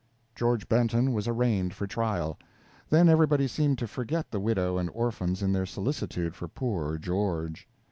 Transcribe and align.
George 0.33 0.67
Benton 0.67 1.13
was 1.13 1.27
arraigned 1.27 1.75
for 1.75 1.85
trial. 1.85 2.39
Then 2.89 3.07
everybody 3.07 3.47
seemed 3.47 3.77
to 3.77 3.87
forget 3.87 4.31
the 4.31 4.39
widow 4.39 4.79
and 4.79 4.89
orphans 4.95 5.43
in 5.43 5.53
their 5.53 5.67
solicitude 5.67 6.33
for 6.35 6.47
poor 6.47 6.97
George. 6.97 7.69